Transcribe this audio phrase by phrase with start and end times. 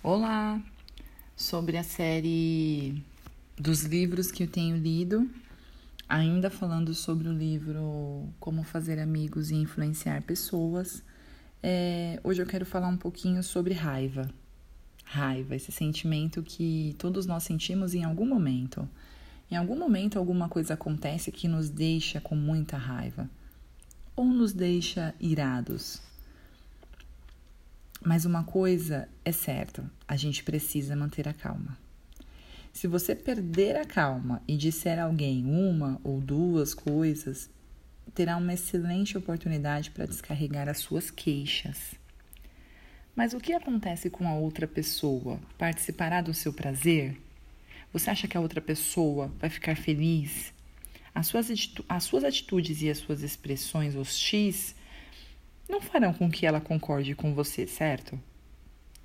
[0.00, 0.62] Olá!
[1.36, 3.02] Sobre a série
[3.56, 5.28] dos livros que eu tenho lido,
[6.08, 11.02] ainda falando sobre o livro Como Fazer Amigos e Influenciar Pessoas,
[11.60, 14.30] é, hoje eu quero falar um pouquinho sobre raiva.
[15.04, 18.88] Raiva, esse sentimento que todos nós sentimos em algum momento.
[19.50, 23.28] Em algum momento, alguma coisa acontece que nos deixa com muita raiva
[24.14, 26.00] ou nos deixa irados
[28.04, 31.78] mas uma coisa é certa: a gente precisa manter a calma.
[32.72, 37.50] Se você perder a calma e disser a alguém uma ou duas coisas,
[38.14, 41.94] terá uma excelente oportunidade para descarregar as suas queixas.
[43.16, 45.40] Mas o que acontece com a outra pessoa?
[45.56, 47.20] Participará do seu prazer?
[47.92, 50.52] Você acha que a outra pessoa vai ficar feliz?
[51.12, 51.48] As suas,
[51.88, 54.76] as suas atitudes e as suas expressões hostis
[55.68, 58.18] não farão com que ela concorde com você, certo?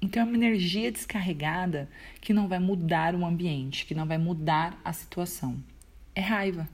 [0.01, 1.89] Então é uma energia descarregada
[2.19, 5.63] que não vai mudar o ambiente, que não vai mudar a situação.
[6.13, 6.67] É raiva.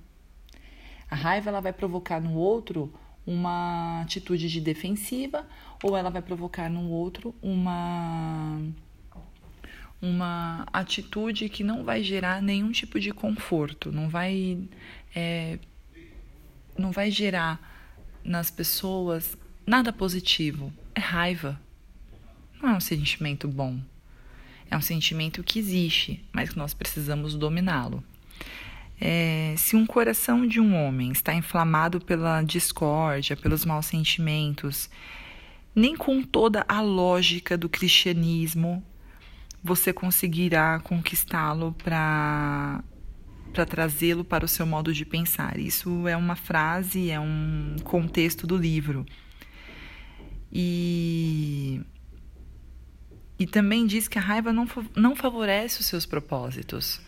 [1.09, 2.94] A raiva ela vai provocar no outro
[3.26, 5.48] uma atitude de defensiva
[5.84, 8.59] ou ela vai provocar no outro uma
[10.02, 14.58] uma atitude que não vai gerar nenhum tipo de conforto, não vai
[15.16, 15.59] é,
[16.78, 17.59] não vai gerar
[18.24, 19.38] nas pessoas
[19.70, 21.62] nada positivo, é raiva.
[22.59, 23.80] Não é um sentimento bom.
[24.70, 28.03] É um sentimento que existe, mas que nós precisamos dominá-lo.
[29.00, 34.90] É, se um coração de um homem está inflamado pela discórdia, pelos maus sentimentos,
[35.75, 38.84] nem com toda a lógica do cristianismo
[39.64, 42.84] você conseguirá conquistá-lo para
[43.52, 45.58] para trazê-lo para o seu modo de pensar.
[45.58, 49.06] Isso é uma frase, é um contexto do livro.
[50.52, 51.81] E,
[53.38, 57.00] e também diz que a raiva não, não favorece os seus propósitos.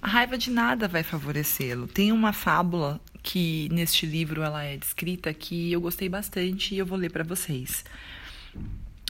[0.00, 1.86] A raiva de nada vai favorecê-lo.
[1.86, 6.84] Tem uma fábula que neste livro ela é descrita que eu gostei bastante e eu
[6.84, 7.84] vou ler para vocês.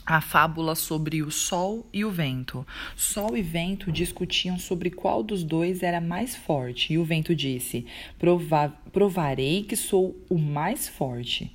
[0.05, 2.67] A fábula sobre o sol e o vento.
[2.95, 7.85] Sol e vento discutiam sobre qual dos dois era mais forte, e o vento disse:
[8.19, 11.51] Prova Provarei que sou o mais forte.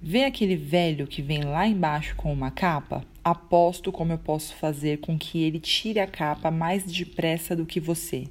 [0.00, 3.04] Vê aquele velho que vem lá embaixo com uma capa?
[3.22, 7.80] Aposto como eu posso fazer com que ele tire a capa mais depressa do que
[7.80, 8.28] você.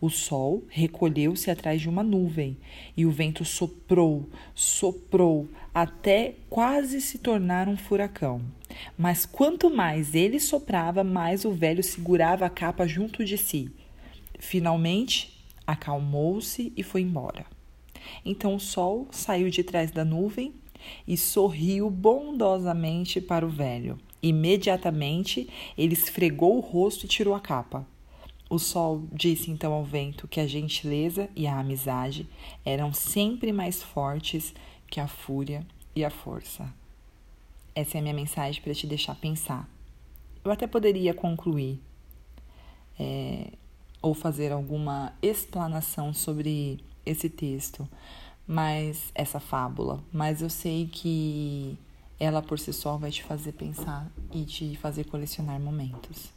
[0.00, 2.56] O sol recolheu-se atrás de uma nuvem
[2.96, 8.40] e o vento soprou, soprou, até quase se tornar um furacão.
[8.96, 13.68] Mas quanto mais ele soprava, mais o velho segurava a capa junto de si.
[14.38, 17.44] Finalmente, acalmou-se e foi embora.
[18.24, 20.52] Então o sol saiu de trás da nuvem
[21.06, 23.98] e sorriu bondosamente para o velho.
[24.22, 27.86] Imediatamente ele esfregou o rosto e tirou a capa.
[28.48, 32.28] O sol disse então ao vento que a gentileza e a amizade
[32.64, 34.54] eram sempre mais fortes
[34.88, 36.72] que a fúria e a força.
[37.74, 39.68] Essa é a minha mensagem para te deixar pensar.
[40.44, 41.80] Eu até poderia concluir
[42.98, 43.48] é,
[44.00, 47.88] ou fazer alguma explanação sobre esse texto,
[48.46, 51.78] mas essa fábula, mas eu sei que
[52.18, 56.33] ela por si só vai te fazer pensar e te fazer colecionar momentos.